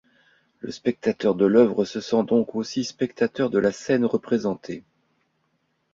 [0.61, 4.83] Le spectateur de l'œuvre se sent donc aussi spectateur de la scène représentée.